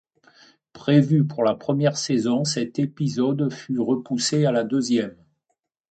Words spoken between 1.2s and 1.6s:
pour la